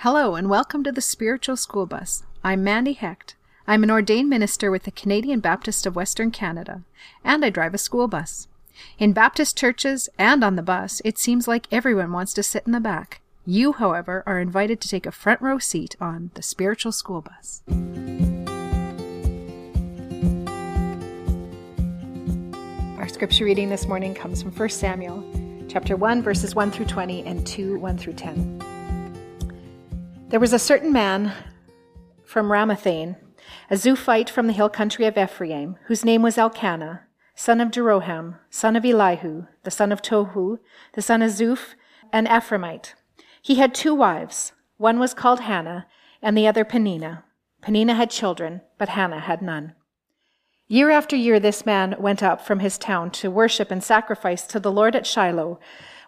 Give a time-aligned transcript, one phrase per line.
[0.00, 2.22] Hello, and welcome to the Spiritual School Bus.
[2.44, 3.34] I'm Mandy Hecht.
[3.66, 6.82] I'm an ordained minister with the Canadian Baptist of Western Canada,
[7.24, 8.46] and I drive a school bus.
[8.98, 12.72] In Baptist churches and on the bus, it seems like everyone wants to sit in
[12.72, 13.22] the back.
[13.46, 17.62] You, however, are invited to take a front row seat on the Spiritual School Bus.
[22.98, 25.24] Our scripture reading this morning comes from 1 Samuel,
[25.68, 28.75] chapter 1, verses 1 through 20, and 2, 1 through 10.
[30.36, 31.32] There was a certain man
[32.22, 33.16] from Ramathaim,
[33.70, 37.04] a Zophite from the hill country of Ephraim, whose name was Elkanah,
[37.34, 40.58] son of Jeroham, son of Elihu, the son of Tohu,
[40.92, 41.74] the son of Zuph,
[42.12, 42.92] an Ephraimite.
[43.40, 44.52] He had two wives.
[44.76, 45.86] One was called Hannah,
[46.20, 47.24] and the other Peninnah.
[47.62, 49.72] Peninnah had children, but Hannah had none.
[50.68, 54.60] Year after year, this man went up from his town to worship and sacrifice to
[54.60, 55.58] the Lord at Shiloh,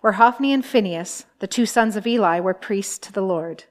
[0.02, 3.64] where Hophni and Phinehas, the two sons of Eli, were priests to the Lord.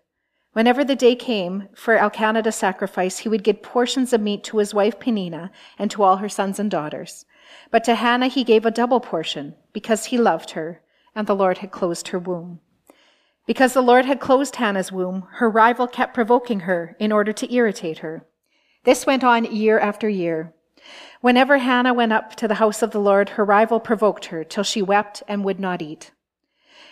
[0.58, 4.58] Whenever the day came for Elkanah to sacrifice, he would give portions of meat to
[4.58, 7.28] his wife Peninnah and to all her sons and daughters.
[7.70, 10.82] But to Hannah he gave a double portion, because he loved her,
[11.14, 12.60] and the Lord had closed her womb.
[13.46, 17.54] Because the Lord had closed Hannah's womb, her rival kept provoking her in order to
[17.54, 18.26] irritate her.
[18.84, 20.56] This went on year after year.
[21.22, 24.64] Whenever Hannah went up to the house of the Lord, her rival provoked her till
[24.64, 26.14] she wept and would not eat.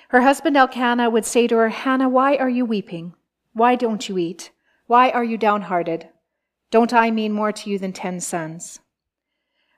[0.09, 3.15] Her husband Elkanah would say to her, Hannah, why are you weeping?
[3.55, 4.51] Why don't you eat?
[4.85, 6.09] Why are you downhearted?
[6.71, 8.81] Don't I mean more to you than ten sons?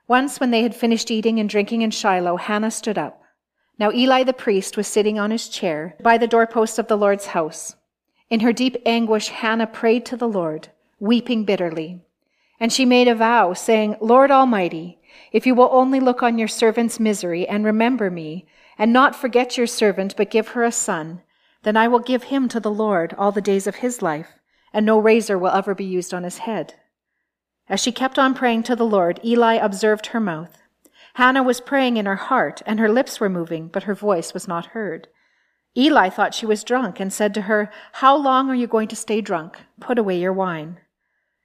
[0.08, 3.22] Once, when they had finished eating and drinking in Shiloh, Hannah stood up.
[3.78, 7.26] Now Eli the priest was sitting on his chair by the doorpost of the Lord's
[7.26, 7.76] house.
[8.28, 12.00] In her deep anguish, Hannah prayed to the Lord, weeping bitterly.
[12.58, 14.98] And she made a vow, saying, Lord Almighty,
[15.30, 18.44] if you will only look on your servant's misery and remember me,
[18.76, 21.22] and not forget your servant, but give her a son,
[21.68, 24.38] then I will give him to the Lord all the days of his life,
[24.72, 26.72] and no razor will ever be used on his head.
[27.68, 30.62] As she kept on praying to the Lord, Eli observed her mouth.
[31.16, 34.48] Hannah was praying in her heart, and her lips were moving, but her voice was
[34.48, 35.08] not heard.
[35.76, 38.96] Eli thought she was drunk and said to her, How long are you going to
[38.96, 39.58] stay drunk?
[39.78, 40.78] Put away your wine.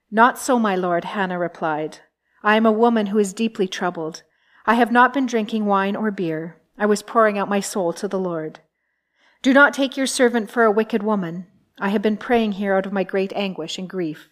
[0.10, 2.00] Not so, my lord, Hannah replied.
[2.44, 4.24] I am a woman who is deeply troubled.
[4.66, 6.62] I have not been drinking wine or beer.
[6.78, 8.62] I was pouring out my soul to the Lord.
[9.44, 11.48] Do not take your servant for a wicked woman.
[11.78, 14.30] I have been praying here out of my great anguish and grief.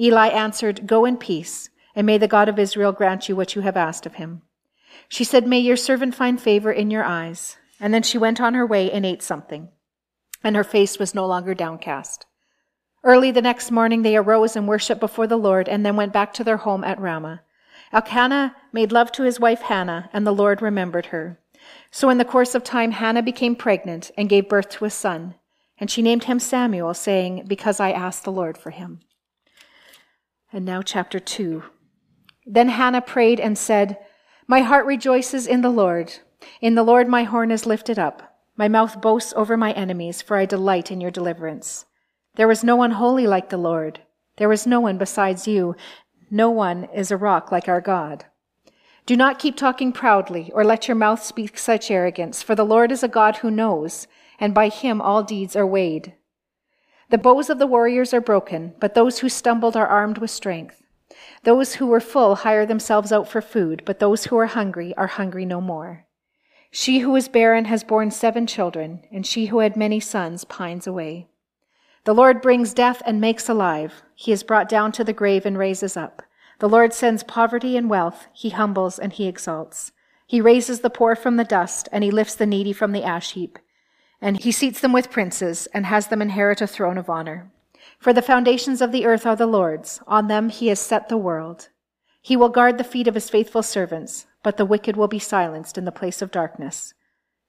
[0.00, 3.60] Eli answered, Go in peace, and may the God of Israel grant you what you
[3.60, 4.40] have asked of him.
[5.10, 7.58] She said, May your servant find favor in your eyes.
[7.78, 9.68] And then she went on her way and ate something,
[10.42, 12.24] and her face was no longer downcast.
[13.02, 16.32] Early the next morning they arose and worshipped before the Lord, and then went back
[16.34, 17.42] to their home at Ramah.
[17.92, 21.40] Elkanah made love to his wife Hannah, and the Lord remembered her.
[21.94, 25.36] So in the course of time, Hannah became pregnant and gave birth to a son.
[25.78, 28.98] And she named him Samuel, saying, Because I asked the Lord for him.
[30.52, 31.62] And now, chapter 2.
[32.46, 33.96] Then Hannah prayed and said,
[34.48, 36.12] My heart rejoices in the Lord.
[36.60, 38.40] In the Lord my horn is lifted up.
[38.56, 41.86] My mouth boasts over my enemies, for I delight in your deliverance.
[42.34, 44.00] There is no one holy like the Lord.
[44.36, 45.76] There is no one besides you.
[46.28, 48.24] No one is a rock like our God.
[49.06, 52.90] Do not keep talking proudly, or let your mouth speak such arrogance, for the Lord
[52.90, 54.06] is a God who knows,
[54.40, 56.14] and by him all deeds are weighed.
[57.10, 60.82] The bows of the warriors are broken, but those who stumbled are armed with strength.
[61.42, 65.06] Those who were full hire themselves out for food, but those who are hungry are
[65.06, 66.06] hungry no more.
[66.70, 70.86] She who is barren has borne seven children, and she who had many sons pines
[70.86, 71.28] away.
[72.04, 74.02] The Lord brings death and makes alive.
[74.14, 76.22] He is brought down to the grave and raises up.
[76.60, 78.26] The Lord sends poverty and wealth.
[78.32, 79.92] He humbles and he exalts.
[80.26, 83.32] He raises the poor from the dust, and he lifts the needy from the ash
[83.32, 83.58] heap.
[84.20, 87.50] And he seats them with princes, and has them inherit a throne of honor.
[87.98, 90.00] For the foundations of the earth are the Lord's.
[90.06, 91.68] On them he has set the world.
[92.22, 95.76] He will guard the feet of his faithful servants, but the wicked will be silenced
[95.76, 96.94] in the place of darkness.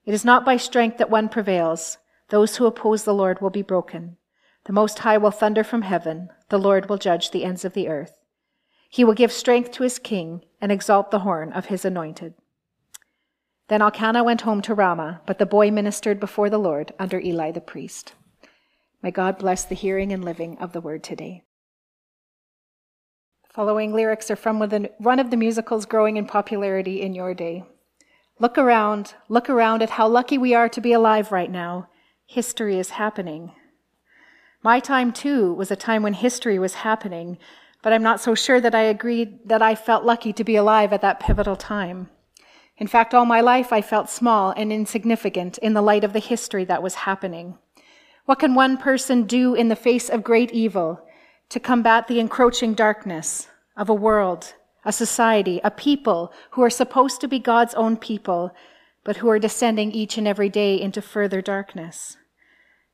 [0.05, 1.97] It is not by strength that one prevails.
[2.29, 4.17] Those who oppose the Lord will be broken.
[4.65, 6.29] The Most High will thunder from heaven.
[6.49, 8.17] The Lord will judge the ends of the earth.
[8.95, 12.33] He will give strength to his king and exalt the horn of his anointed.
[13.67, 17.51] Then Elkanah went home to Ramah, but the boy ministered before the Lord under Eli
[17.51, 18.13] the priest.
[19.01, 21.43] May God bless the hearing and living of the word today.
[23.45, 24.61] The following lyrics are from
[24.99, 27.65] one of the musicals growing in popularity in your day.
[28.39, 31.89] Look around, look around at how lucky we are to be alive right now.
[32.25, 33.51] History is happening.
[34.63, 37.37] My time, too, was a time when history was happening,
[37.85, 40.91] but I'm not so sure that I agreed that I felt lucky to be alive
[40.91, 42.09] at that pivotal time.
[42.79, 46.17] In fact, all my life I felt small and insignificant in the light of the
[46.19, 47.59] history that was happening.
[48.25, 50.99] What can one person do in the face of great evil
[51.49, 57.21] to combat the encroaching darkness of a world, a society, a people who are supposed
[57.21, 58.49] to be God's own people,
[59.03, 62.17] but who are descending each and every day into further darkness?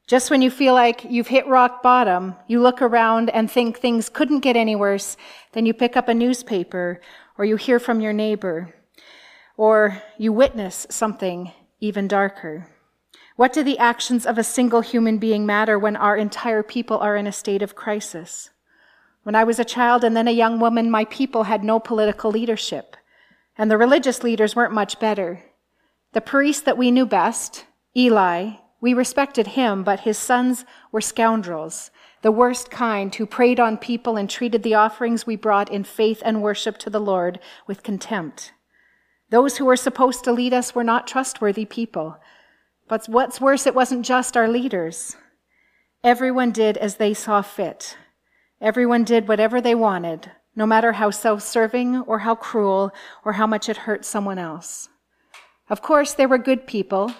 [0.07, 4.09] Just when you feel like you've hit rock bottom, you look around and think things
[4.09, 5.15] couldn't get any worse,
[5.53, 6.99] then you pick up a newspaper
[7.37, 8.73] or you hear from your neighbor
[9.57, 12.67] or you witness something even darker.
[13.35, 17.15] What do the actions of a single human being matter when our entire people are
[17.15, 18.49] in a state of crisis?
[19.23, 22.31] When I was a child and then a young woman, my people had no political
[22.31, 22.97] leadership,
[23.57, 25.43] and the religious leaders weren't much better.
[26.13, 27.65] The priest that we knew best,
[27.95, 31.91] Eli, we respected him, but his sons were scoundrels,
[32.23, 36.21] the worst kind, who preyed on people and treated the offerings we brought in faith
[36.25, 38.53] and worship to the Lord with contempt.
[39.29, 42.17] Those who were supposed to lead us were not trustworthy people.
[42.87, 45.15] But what's worse, it wasn't just our leaders.
[46.03, 47.95] Everyone did as they saw fit.
[48.59, 52.91] Everyone did whatever they wanted, no matter how self serving or how cruel
[53.23, 54.89] or how much it hurt someone else.
[55.69, 57.13] Of course, there were good people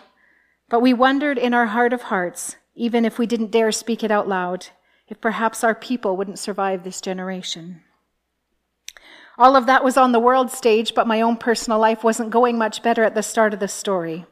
[0.72, 4.10] but we wondered in our heart of hearts, even if we didn't dare speak it
[4.10, 4.68] out loud,
[5.10, 7.82] if perhaps our people wouldn't survive this generation.
[9.38, 12.58] All of that was on the world stage, but my own personal life wasn't going
[12.58, 14.26] much better at the start of the story.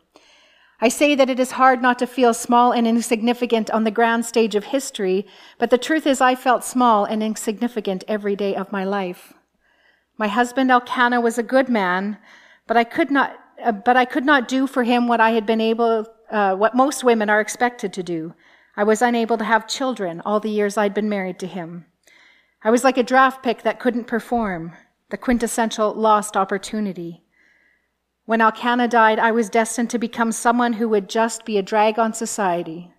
[0.79, 4.25] I say that it is hard not to feel small and insignificant on the grand
[4.25, 5.27] stage of history,
[5.57, 9.33] but the truth is I felt small and insignificant every day of my life.
[10.17, 12.17] My husband Elkanah was a good man,
[12.65, 15.45] but I could not, uh, but I could not do for him what I had
[15.45, 18.33] been able uh, what most women are expected to do.
[18.75, 21.85] I was unable to have children all the years I'd been married to him.
[22.63, 24.73] I was like a draft pick that couldn't perform,
[25.09, 27.23] the quintessential lost opportunity.
[28.25, 31.97] When Elkanah died, I was destined to become someone who would just be a drag
[31.97, 32.93] on society.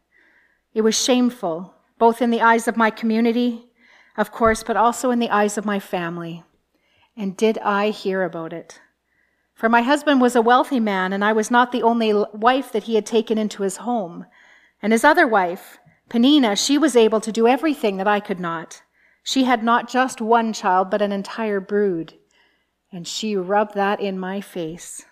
[0.75, 3.67] It was shameful, both in the eyes of my community,
[4.17, 6.43] of course, but also in the eyes of my family.
[7.17, 8.81] And did I hear about it?
[9.61, 12.85] For my husband was a wealthy man, and I was not the only wife that
[12.85, 14.25] he had taken into his home.
[14.81, 15.79] And his other wife,
[16.09, 18.81] Peninnah, she was able to do everything that I could not.
[19.23, 22.15] She had not just one child, but an entire brood.
[22.91, 25.05] And she rubbed that in my face.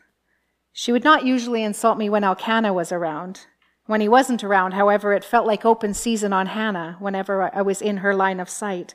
[0.72, 3.48] She would not usually insult me when Elkanah was around.
[3.84, 7.82] When he wasn't around, however, it felt like open season on Hannah whenever I was
[7.82, 8.94] in her line of sight.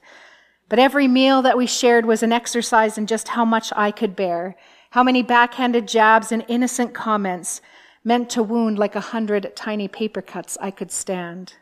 [0.68, 4.16] But every meal that we shared was an exercise in just how much I could
[4.16, 4.56] bear
[4.94, 7.62] how many backhanded jabs and innocent comments
[8.04, 11.56] meant to wound like a hundred tiny paper cuts I could stand.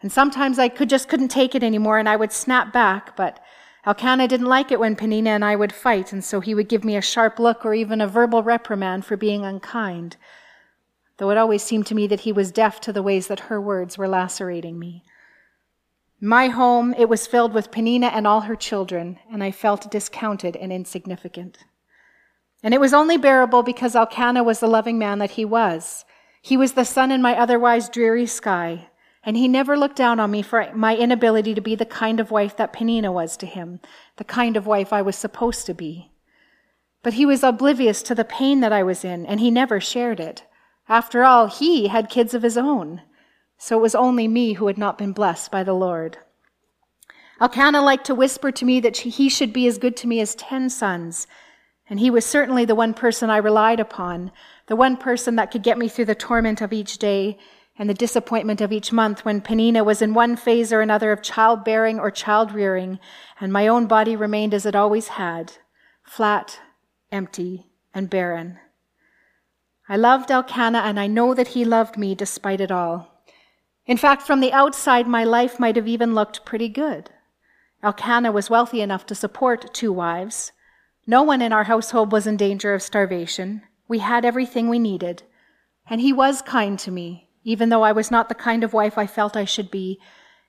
[0.00, 3.38] And sometimes I could just couldn't take it anymore and I would snap back, but
[3.84, 6.82] Elkanah didn't like it when Peninnah and I would fight, and so he would give
[6.82, 10.16] me a sharp look or even a verbal reprimand for being unkind,
[11.18, 13.60] though it always seemed to me that he was deaf to the ways that her
[13.60, 15.04] words were lacerating me.
[16.22, 20.56] My home, it was filled with Peninnah and all her children, and I felt discounted
[20.56, 21.58] and insignificant.
[22.62, 26.04] And it was only bearable because Elkanah was the loving man that he was.
[26.42, 28.88] He was the sun in my otherwise dreary sky,
[29.22, 32.30] and he never looked down on me for my inability to be the kind of
[32.30, 33.80] wife that Peninnah was to him,
[34.16, 36.12] the kind of wife I was supposed to be.
[37.02, 40.20] But he was oblivious to the pain that I was in, and he never shared
[40.20, 40.44] it.
[40.88, 43.02] After all, he had kids of his own.
[43.58, 46.18] So it was only me who had not been blessed by the Lord.
[47.40, 50.34] Elkanah liked to whisper to me that he should be as good to me as
[50.34, 51.26] ten sons,
[51.88, 54.32] and he was certainly the one person I relied upon,
[54.66, 57.38] the one person that could get me through the torment of each day
[57.78, 61.22] and the disappointment of each month when Peninnah was in one phase or another of
[61.22, 62.98] childbearing or child rearing,
[63.40, 65.52] and my own body remained as it always had,
[66.02, 66.58] flat,
[67.12, 68.58] empty, and barren.
[69.88, 73.22] I loved Elkanah, and I know that he loved me despite it all.
[73.86, 77.10] In fact, from the outside, my life might have even looked pretty good.
[77.82, 80.50] Elkanah was wealthy enough to support two wives.
[81.06, 83.62] No one in our household was in danger of starvation.
[83.86, 85.22] We had everything we needed.
[85.88, 88.98] And he was kind to me, even though I was not the kind of wife
[88.98, 90.00] I felt I should be.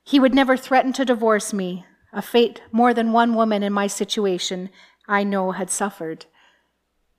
[0.04, 3.86] He would never threaten to divorce me, a fate more than one woman in my
[3.86, 4.70] situation
[5.08, 6.26] I know had suffered.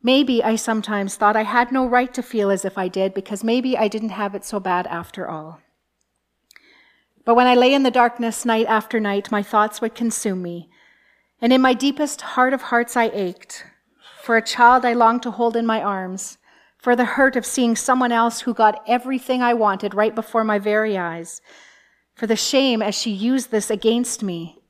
[0.03, 3.45] Maybe I sometimes thought I had no right to feel as if I did because
[3.45, 5.61] maybe I didn't have it so bad after all.
[7.25, 10.71] But when I lay in the darkness night after night, my thoughts would consume me.
[11.41, 13.65] And in my deepest heart of hearts, I ached
[14.29, 16.37] for a child I longed to hold in my arms,
[16.77, 20.59] for the hurt of seeing someone else who got everything I wanted right before my
[20.59, 21.41] very eyes,
[22.15, 24.61] for the shame as she used this against me,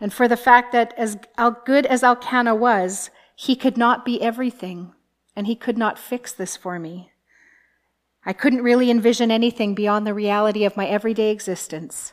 [0.00, 1.18] and for the fact that as
[1.64, 4.92] good as Elkanah was, he could not be everything,
[5.34, 7.10] and he could not fix this for me.
[8.24, 12.12] I couldn't really envision anything beyond the reality of my everyday existence.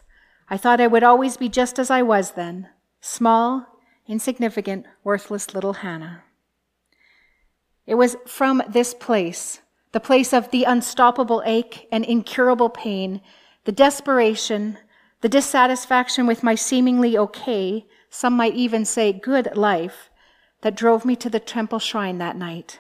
[0.50, 3.68] I thought I would always be just as I was then small,
[4.10, 6.24] insignificant, worthless little Hannah.
[7.86, 9.62] It was from this place,
[9.92, 13.22] the place of the unstoppable ache and incurable pain,
[13.66, 14.80] the desperation,
[15.22, 20.10] the dissatisfaction with my seemingly okay, some might even say good life,
[20.62, 22.80] that drove me to the temple shrine that night.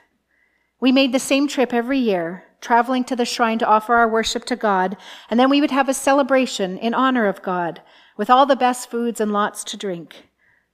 [0.79, 4.45] We made the same trip every year, traveling to the shrine to offer our worship
[4.45, 4.97] to God,
[5.29, 7.81] and then we would have a celebration in honor of God
[8.17, 10.28] with all the best foods and lots to drink.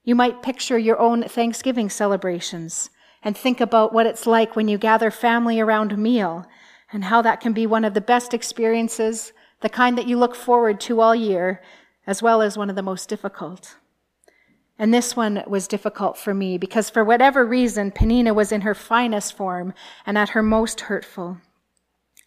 [0.05, 2.91] You might picture your own Thanksgiving celebrations
[3.23, 6.45] and think about what it's like when you gather family around a meal
[6.93, 10.35] and how that can be one of the best experiences, the kind that you look
[10.35, 11.59] forward to all year,
[12.05, 13.77] as well as one of the most difficult.
[14.77, 18.75] And this one was difficult for me because for whatever reason, Peninnah was in her
[18.75, 19.73] finest form
[20.05, 21.39] and at her most hurtful.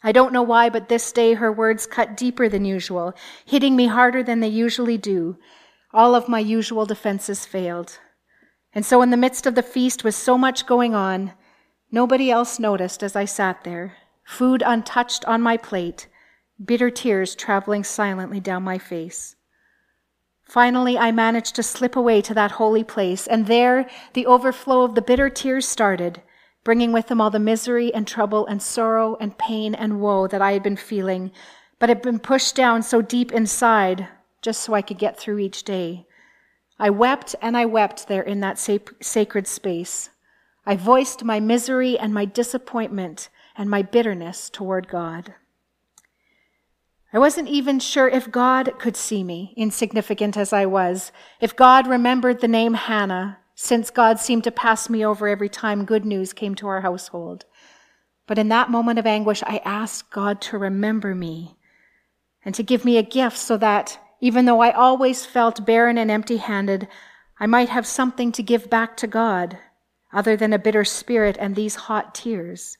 [0.03, 3.87] I don't know why, but this day her words cut deeper than usual, hitting me
[3.87, 5.37] harder than they usually do.
[5.93, 7.99] All of my usual defenses failed.
[8.75, 11.33] And so in the midst of the feast with so much going on,
[11.91, 16.07] nobody else noticed as I sat there, food untouched on my plate,
[16.63, 19.37] bitter tears traveling silently down my face.
[20.45, 24.95] Finally, I managed to slip away to that holy place, and there the overflow of
[24.95, 26.21] the bitter tears started,
[26.65, 30.43] bringing with them all the misery and trouble and sorrow and pain and woe that
[30.43, 31.33] I had been feeling,
[31.79, 34.09] but had been pushed down so deep inside
[34.43, 36.07] just so I could get through each day.
[36.79, 40.11] I wept and I wept there in that sacred space.
[40.65, 45.35] I voiced my misery and my disappointment and my bitterness toward God.
[47.13, 51.87] I wasn't even sure if God could see me, insignificant as I was, if God
[51.87, 56.33] remembered the name Hannah, since God seemed to pass me over every time good news
[56.33, 57.47] came to our household.
[58.27, 61.57] But in that moment of anguish, I asked God to remember me
[62.45, 66.11] and to give me a gift so that, even though I always felt barren and
[66.11, 66.89] empty handed,
[67.39, 69.59] I might have something to give back to God
[70.13, 72.77] other than a bitter spirit and these hot tears.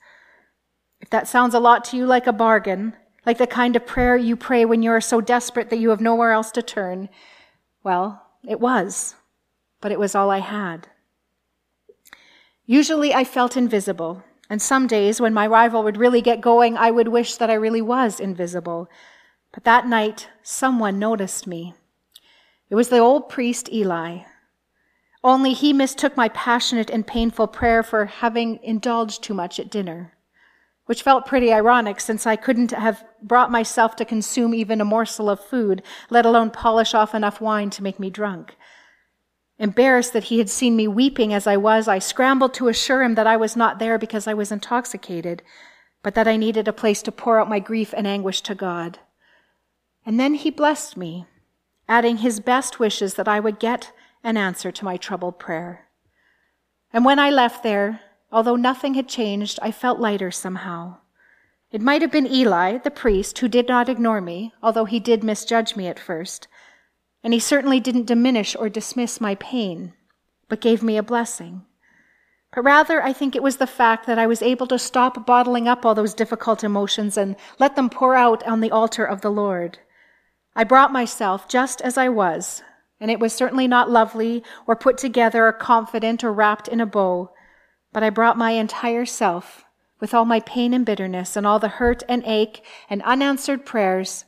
[0.99, 2.93] If that sounds a lot to you like a bargain,
[3.25, 6.01] like the kind of prayer you pray when you are so desperate that you have
[6.01, 7.09] nowhere else to turn.
[7.83, 9.15] Well, it was,
[9.81, 10.87] but it was all I had.
[12.65, 16.91] Usually I felt invisible, and some days when my rival would really get going, I
[16.91, 18.89] would wish that I really was invisible.
[19.51, 21.73] But that night, someone noticed me.
[22.69, 24.19] It was the old priest Eli.
[25.23, 30.13] Only he mistook my passionate and painful prayer for having indulged too much at dinner
[30.89, 35.29] which felt pretty ironic since I couldn't have brought myself to consume even a morsel
[35.29, 38.55] of food, let alone polish off enough wine to make me drunk.
[39.59, 43.13] Embarrassed that he had seen me weeping as I was, I scrambled to assure him
[43.13, 45.43] that I was not there because I was intoxicated,
[46.01, 48.97] but that I needed a place to pour out my grief and anguish to God.
[50.09, 51.27] And then he blessed me,
[51.87, 53.93] adding his best wishes that I would get
[54.25, 55.87] an answer to my troubled prayer.
[56.91, 58.01] And when I left there,
[58.31, 60.97] Although nothing had changed, I felt lighter somehow.
[61.71, 65.23] It might have been Eli, the priest, who did not ignore me, although he did
[65.23, 66.47] misjudge me at first.
[67.23, 69.93] And he certainly didn't diminish or dismiss my pain,
[70.47, 71.65] but gave me a blessing.
[72.53, 75.67] But rather, I think it was the fact that I was able to stop bottling
[75.67, 79.31] up all those difficult emotions and let them pour out on the altar of the
[79.31, 79.79] Lord.
[80.55, 82.63] I brought myself just as I was,
[82.99, 86.85] and it was certainly not lovely or put together or confident or wrapped in a
[86.85, 87.31] bow.
[87.93, 89.63] But I brought my entire self,
[89.99, 94.25] with all my pain and bitterness, and all the hurt and ache and unanswered prayers,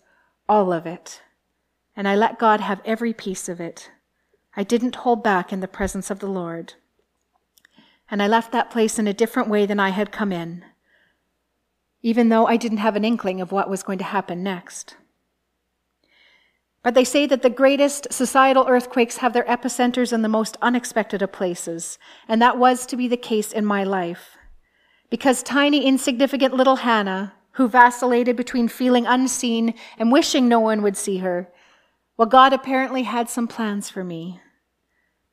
[0.48, 1.22] all of it.
[1.96, 3.92] And I let God have every piece of it.
[4.56, 6.74] I didn't hold back in the presence of the Lord.
[8.10, 10.66] And I left that place in a different way than I had come in,
[12.02, 14.98] even though I didn't have an inkling of what was going to happen next.
[16.84, 21.22] But they say that the greatest societal earthquakes have their epicenters in the most unexpected
[21.22, 24.38] of places, and that was to be the case in my life.
[25.12, 30.98] Because tiny, insignificant little Hannah, who vacillated between feeling unseen and wishing no one would
[30.98, 31.50] see her,
[32.18, 34.40] well, God apparently had some plans for me.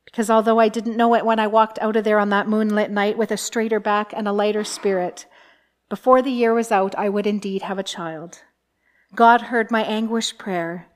[0.05, 2.91] Because although I didn't know it when I walked out of there on that moonlit
[2.91, 5.25] night with a straighter back and a lighter spirit,
[5.87, 8.43] before the year was out, I would indeed have a child.
[9.15, 10.88] God heard my anguished prayer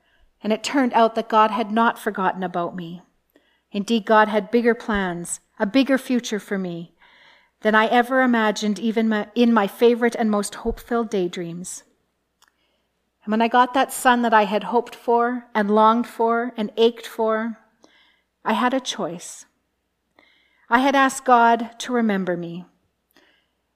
[0.44, 3.00] and it turned out that God had not forgotten about me.
[3.72, 6.94] Indeed, God had bigger plans, a bigger future for me
[7.62, 11.82] than I ever imagined, even in my favorite and most hope filled daydreams.
[13.24, 16.70] And when I got that son that I had hoped for and longed for and
[16.76, 17.58] ached for,
[18.44, 19.46] I had a choice.
[20.68, 22.66] I had asked God to remember me.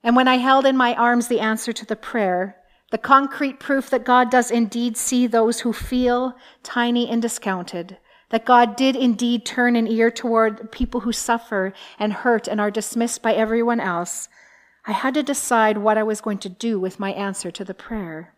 [0.03, 2.57] And when I held in my arms the answer to the prayer,
[2.91, 7.97] the concrete proof that God does indeed see those who feel tiny and discounted,
[8.29, 12.71] that God did indeed turn an ear toward people who suffer and hurt and are
[12.71, 14.27] dismissed by everyone else,
[14.85, 17.73] I had to decide what I was going to do with my answer to the
[17.73, 18.33] prayer.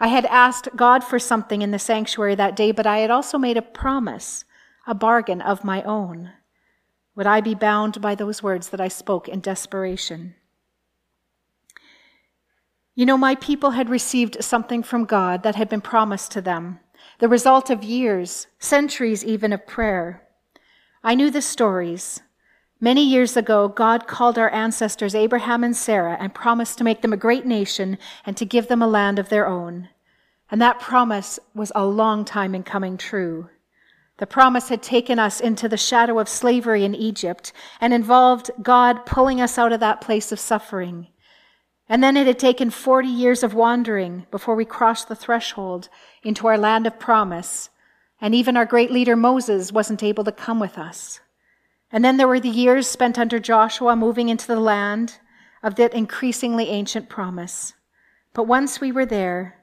[0.00, 3.38] I had asked God for something in the sanctuary that day, but I had also
[3.38, 4.44] made a promise,
[4.86, 6.32] a bargain of my own.
[7.14, 10.34] Would I be bound by those words that I spoke in desperation?
[13.00, 16.80] You know, my people had received something from God that had been promised to them,
[17.18, 20.28] the result of years, centuries even of prayer.
[21.02, 22.20] I knew the stories.
[22.78, 27.14] Many years ago, God called our ancestors Abraham and Sarah and promised to make them
[27.14, 29.88] a great nation and to give them a land of their own.
[30.50, 33.48] And that promise was a long time in coming true.
[34.18, 39.06] The promise had taken us into the shadow of slavery in Egypt and involved God
[39.06, 41.06] pulling us out of that place of suffering.
[41.90, 45.88] And then it had taken 40 years of wandering before we crossed the threshold
[46.22, 47.68] into our land of promise.
[48.20, 51.18] And even our great leader Moses wasn't able to come with us.
[51.90, 55.18] And then there were the years spent under Joshua moving into the land
[55.64, 57.72] of that increasingly ancient promise.
[58.34, 59.56] But once we were there,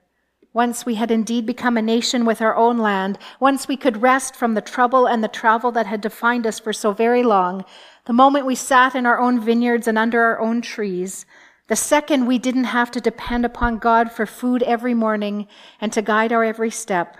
[0.51, 4.35] once we had indeed become a nation with our own land, once we could rest
[4.35, 7.63] from the trouble and the travel that had defined us for so very long,
[8.03, 11.25] the moment we sat in our own vineyards and under our own trees,
[11.67, 15.47] the second we didn't have to depend upon God for food every morning
[15.81, 17.17] and to guide our every step,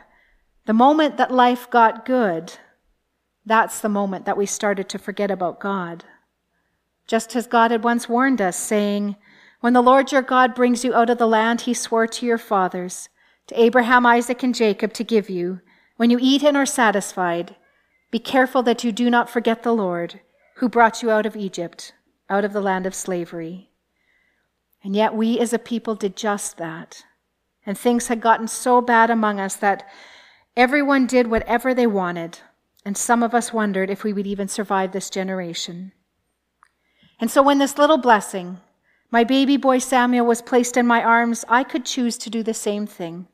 [0.66, 2.54] the moment that life got good,
[3.46, 6.06] that's the moment that we started to forget about God.
[7.08, 9.16] Just as God had once warned us, saying,
[9.62, 12.38] When the Lord your God brings you out of the land he swore to your
[12.38, 13.08] fathers,
[13.48, 15.62] to Abraham, Isaac, and Jacob to give you,
[15.96, 17.56] when you eat and are satisfied,
[18.12, 20.20] be careful that you do not forget the Lord,
[20.56, 21.94] who brought you out of Egypt,
[22.30, 23.70] out of the land of slavery.
[24.88, 27.03] And yet we as a people did just that.
[27.65, 29.86] And things had gotten so bad among us that
[30.56, 32.39] everyone did whatever they wanted
[32.86, 35.92] and some of us wondered if we would even survive this generation.
[37.20, 38.62] And so when this little blessing,
[39.12, 42.53] my baby boy Samuel, was placed in my arms, I could choose to do the
[42.53, 43.27] same thing.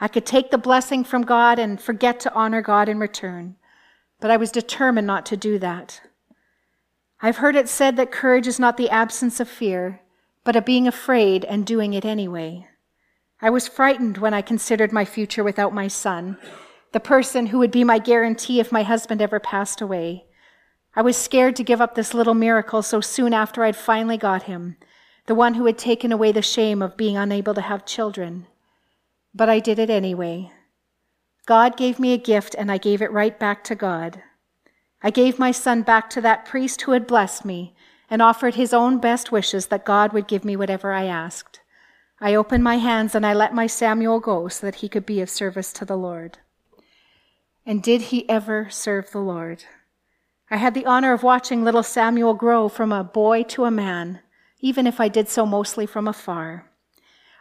[0.00, 3.56] I could take the blessing from God and forget to honor God in return.
[4.18, 6.00] But I was determined not to do that.
[7.20, 10.00] I've heard it said that courage is not the absence of fear,
[10.46, 12.68] but a being afraid and doing it anyway.
[13.42, 16.38] I was frightened when I considered my future without my son,
[16.92, 20.26] the person who would be my guarantee if my husband ever passed away.
[20.94, 24.44] I was scared to give up this little miracle so soon after I'd finally got
[24.44, 24.76] him,
[25.26, 28.46] the one who had taken away the shame of being unable to have children.
[29.34, 30.52] But I did it anyway.
[31.44, 34.22] God gave me a gift, and I gave it right back to God.
[35.02, 37.74] I gave my son back to that priest who had blessed me
[38.10, 41.60] and offered his own best wishes that God would give me whatever I asked.
[42.20, 45.20] I opened my hands and I let my Samuel go so that he could be
[45.20, 46.38] of service to the Lord.
[47.66, 49.64] And did he ever serve the Lord?
[50.50, 54.20] I had the honor of watching little Samuel grow from a boy to a man,
[54.60, 56.70] even if I did so mostly from afar.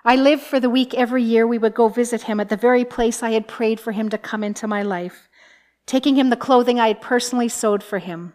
[0.04, 2.84] I lived for the week every year we would go visit him at the very
[2.84, 5.30] place I had prayed for him to come into my life,
[5.86, 8.34] taking him the clothing I had personally sewed for him.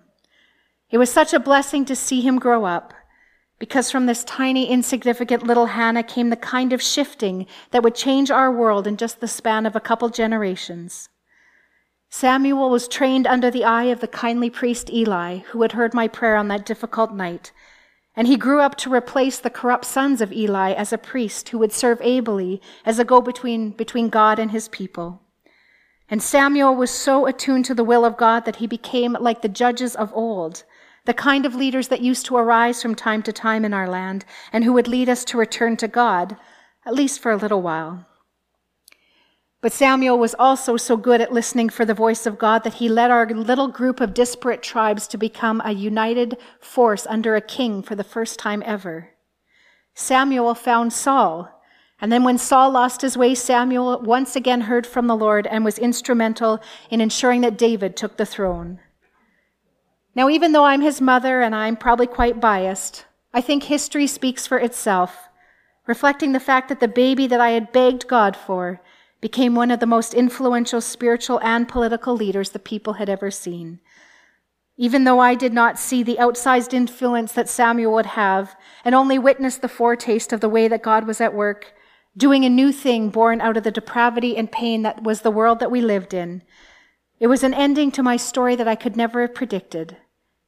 [0.90, 2.92] It was such a blessing to see him grow up,
[3.60, 8.30] because from this tiny, insignificant little Hannah came the kind of shifting that would change
[8.30, 11.08] our world in just the span of a couple generations.
[12.08, 16.08] Samuel was trained under the eye of the kindly priest Eli, who had heard my
[16.08, 17.52] prayer on that difficult night.
[18.16, 21.58] And he grew up to replace the corrupt sons of Eli as a priest who
[21.58, 25.22] would serve ably as a go between between God and his people.
[26.08, 29.48] And Samuel was so attuned to the will of God that he became like the
[29.48, 30.64] judges of old,
[31.06, 34.24] the kind of leaders that used to arise from time to time in our land
[34.52, 36.36] and who would lead us to return to God,
[36.84, 38.06] at least for a little while.
[39.62, 42.88] But Samuel was also so good at listening for the voice of God that he
[42.88, 47.82] led our little group of disparate tribes to become a united force under a king
[47.82, 49.10] for the first time ever.
[49.94, 51.60] Samuel found Saul,
[52.00, 55.62] and then when Saul lost his way, Samuel once again heard from the Lord and
[55.62, 58.80] was instrumental in ensuring that David took the throne.
[60.14, 64.46] Now, even though I'm his mother and I'm probably quite biased, I think history speaks
[64.46, 65.28] for itself,
[65.86, 68.80] reflecting the fact that the baby that I had begged God for
[69.20, 73.78] became one of the most influential spiritual and political leaders the people had ever seen.
[74.76, 79.18] Even though I did not see the outsized influence that Samuel would have and only
[79.18, 81.74] witnessed the foretaste of the way that God was at work,
[82.16, 85.60] doing a new thing born out of the depravity and pain that was the world
[85.60, 86.42] that we lived in,
[87.20, 89.98] it was an ending to my story that I could never have predicted,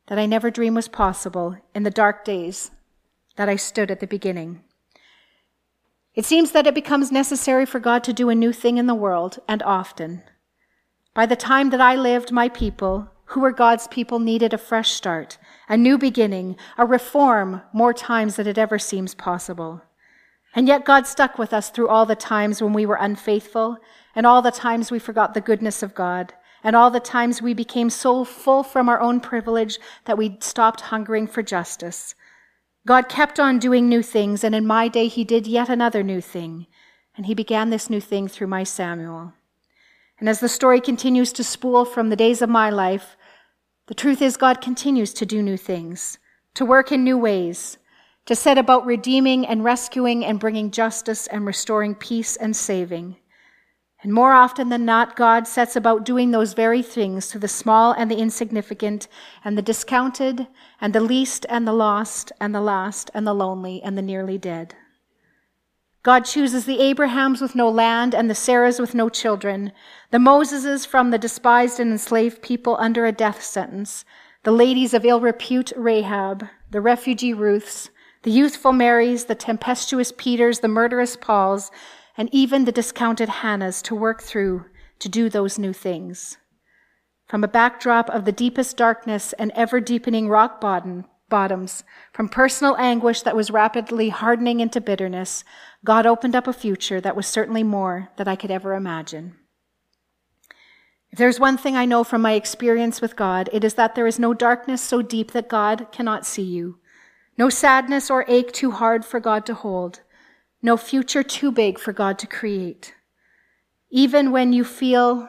[0.08, 2.70] that I never dreamed was possible in the dark days
[3.36, 4.62] that I stood at the beginning.
[6.14, 8.94] It seems that it becomes necessary for God to do a new thing in the
[8.94, 10.22] world, and often.
[11.14, 14.90] By the time that I lived, my people, who were God's people, needed a fresh
[14.90, 19.82] start, a new beginning, a reform more times than it ever seems possible.
[20.54, 23.78] And yet God stuck with us through all the times when we were unfaithful,
[24.14, 27.54] and all the times we forgot the goodness of God, and all the times we
[27.54, 32.14] became so full from our own privilege that we stopped hungering for justice.
[32.86, 36.20] God kept on doing new things, and in my day he did yet another new
[36.20, 36.66] thing.
[37.16, 39.34] And he began this new thing through my Samuel.
[40.18, 43.16] And as the story continues to spool from the days of my life,
[43.86, 46.18] the truth is God continues to do new things,
[46.54, 47.78] to work in new ways,
[48.26, 53.16] to set about redeeming and rescuing and bringing justice and restoring peace and saving.
[54.02, 57.92] And more often than not, God sets about doing those very things to the small
[57.92, 59.06] and the insignificant,
[59.44, 60.48] and the discounted,
[60.80, 64.38] and the least, and the lost, and the last, and the lonely, and the nearly
[64.38, 64.74] dead.
[66.02, 69.70] God chooses the Abrahams with no land and the Sarahs with no children,
[70.10, 74.04] the Moseses from the despised and enslaved people under a death sentence,
[74.42, 77.90] the ladies of ill repute Rahab, the refugee Ruths,
[78.24, 81.70] the youthful Marys, the tempestuous Peters, the murderous Pauls,
[82.16, 84.66] and even the discounted Hannahs to work through
[84.98, 86.36] to do those new things.
[87.26, 92.76] From a backdrop of the deepest darkness and ever deepening rock bottom, bottoms, from personal
[92.76, 95.44] anguish that was rapidly hardening into bitterness,
[95.84, 99.36] God opened up a future that was certainly more than I could ever imagine.
[101.10, 104.06] If there's one thing I know from my experience with God, it is that there
[104.06, 106.78] is no darkness so deep that God cannot see you,
[107.38, 110.00] no sadness or ache too hard for God to hold,
[110.62, 112.94] no future too big for God to create.
[113.90, 115.28] Even when you feel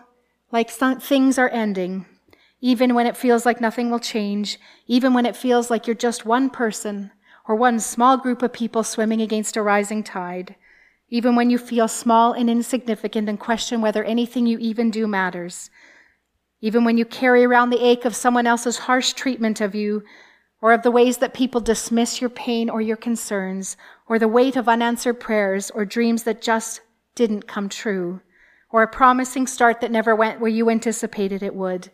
[0.52, 2.06] like things are ending,
[2.62, 6.26] even when it feels like nothing will change, even when it feels like you're just
[6.26, 7.12] one person
[7.46, 10.56] or one small group of people swimming against a rising tide,
[11.10, 15.70] even when you feel small and insignificant and question whether anything you even do matters,
[16.62, 20.04] even when you carry around the ache of someone else's harsh treatment of you
[20.62, 23.76] or of the ways that people dismiss your pain or your concerns,
[24.08, 26.82] or the weight of unanswered prayers or dreams that just
[27.16, 28.22] didn't come true,
[28.70, 31.92] or a promising start that never went where you anticipated it would.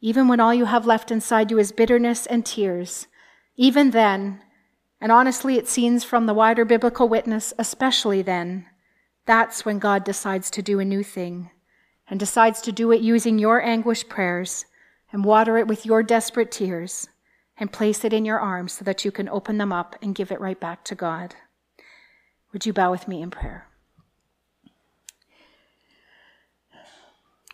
[0.00, 3.06] Even when all you have left inside you is bitterness and tears,
[3.56, 4.40] even then,
[5.00, 8.66] and honestly, it seems from the wider biblical witness, especially then,
[9.26, 11.50] that's when God decides to do a new thing
[12.08, 14.64] and decides to do it using your anguished prayers
[15.12, 17.08] and water it with your desperate tears
[17.62, 20.32] and place it in your arms so that you can open them up and give
[20.32, 21.36] it right back to God.
[22.52, 23.68] Would you bow with me in prayer?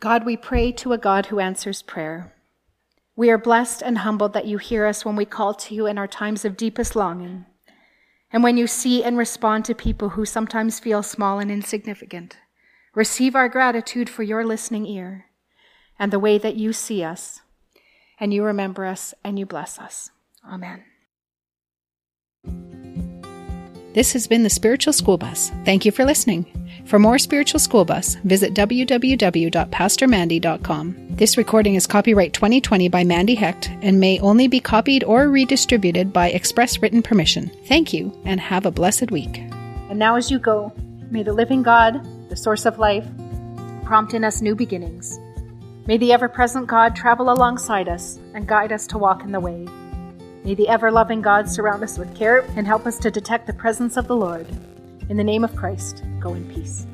[0.00, 2.32] God, we pray to a God who answers prayer.
[3.16, 5.98] We are blessed and humbled that you hear us when we call to you in
[5.98, 7.44] our times of deepest longing,
[8.32, 12.38] and when you see and respond to people who sometimes feel small and insignificant.
[12.94, 15.26] Receive our gratitude for your listening ear
[15.98, 17.42] and the way that you see us
[18.20, 20.10] and you remember us and you bless us.
[20.44, 20.82] Amen.
[23.94, 25.50] This has been the Spiritual School Bus.
[25.64, 26.46] Thank you for listening.
[26.86, 30.96] For more Spiritual School Bus, visit www.pastormandy.com.
[31.10, 36.12] This recording is copyright 2020 by Mandy Hecht and may only be copied or redistributed
[36.12, 37.50] by express written permission.
[37.64, 39.38] Thank you and have a blessed week.
[39.90, 40.72] And now, as you go,
[41.10, 43.04] may the living God, the source of life,
[43.84, 45.18] prompt in us new beginnings.
[45.88, 49.40] May the ever present God travel alongside us and guide us to walk in the
[49.40, 49.66] way.
[50.44, 53.54] May the ever loving God surround us with care and help us to detect the
[53.54, 54.46] presence of the Lord.
[55.08, 56.86] In the name of Christ, go in peace.